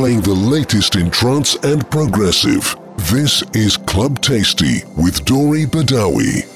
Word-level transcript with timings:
Playing 0.00 0.22
the 0.22 0.32
latest 0.32 0.96
in 0.96 1.10
trance 1.10 1.56
and 1.56 1.86
progressive. 1.90 2.74
This 3.12 3.42
is 3.52 3.76
Club 3.76 4.22
Tasty 4.22 4.82
with 4.96 5.26
Dori 5.26 5.66
Badawi. 5.66 6.46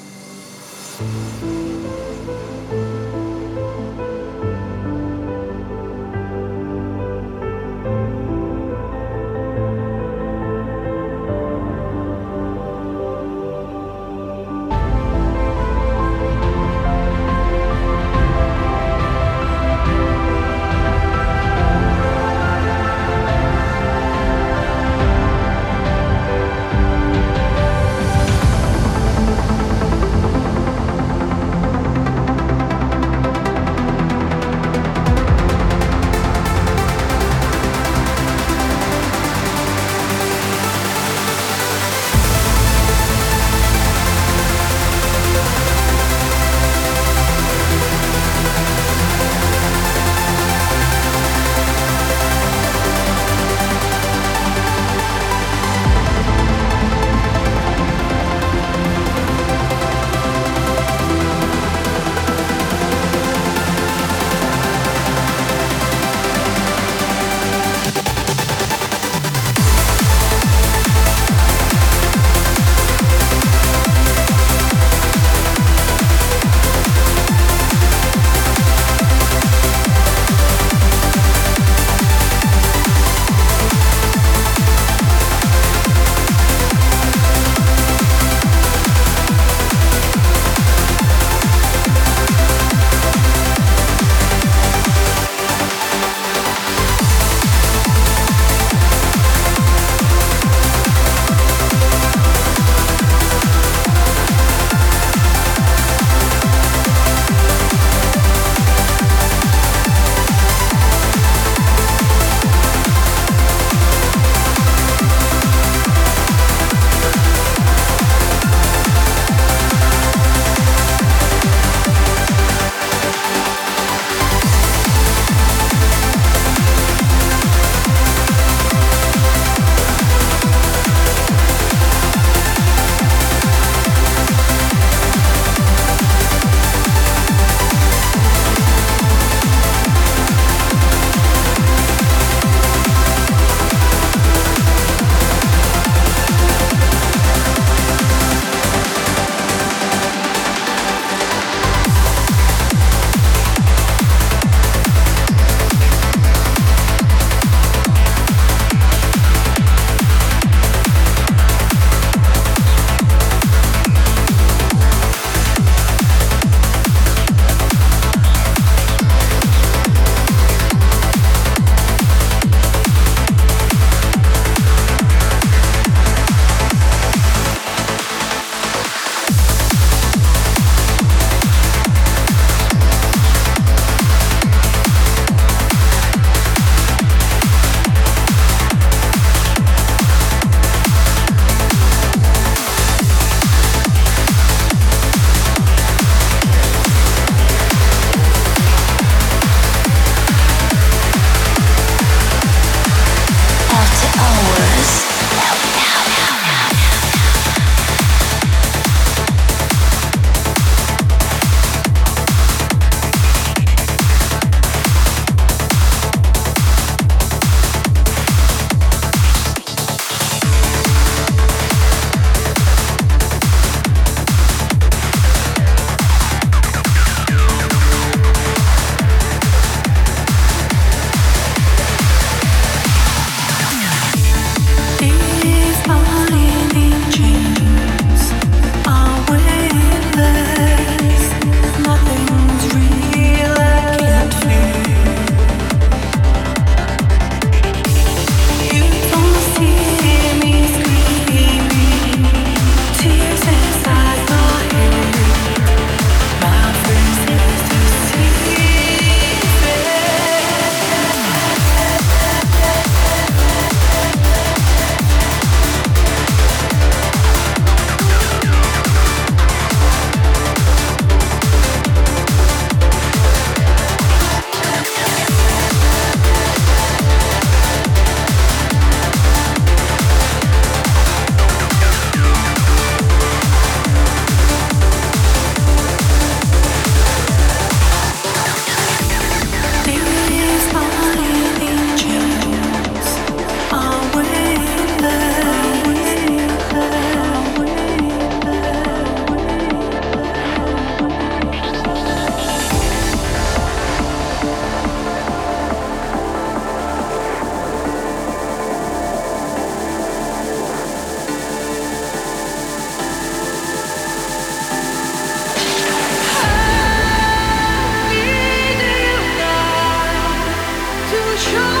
control 321.37 321.74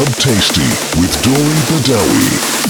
Club 0.00 0.16
Tasty 0.16 0.62
with 0.98 1.22
Dori 1.22 1.60
Badawi. 1.68 2.69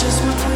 just 0.00 0.22
want 0.24 0.38
to 0.38 0.49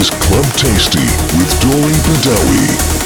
is 0.00 0.10
Club 0.10 0.44
Tasty 0.56 1.00
with 1.36 1.60
Dory 1.60 1.92
Badawi. 2.06 2.97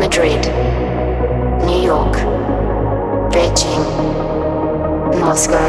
Madrid, 0.00 0.40
New 1.66 1.82
York, 1.84 2.14
Beijing, 3.30 3.84
Moscow, 5.20 5.68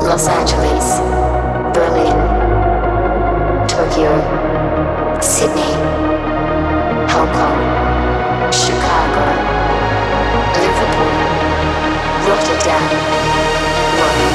Los 0.00 0.26
Angeles, 0.28 1.00
Berlin, 1.74 2.16
Tokyo, 3.68 4.10
Sydney, 5.20 5.74
Hong 7.12 7.28
Kong, 7.36 7.60
Chicago, 8.50 9.24
Liverpool, 10.56 11.12
Rotterdam, 12.24 12.82
Rome, 14.00 14.32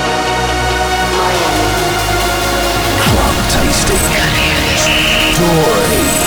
Miami. 1.18 1.68
Club 3.02 3.36
tasting. 3.50 4.04
Dory. 5.34 6.23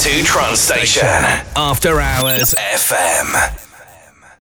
To 0.00 0.22
trance 0.24 0.60
station. 0.60 1.06
After 1.56 2.00
Hours 2.00 2.54
FM. 2.54 3.69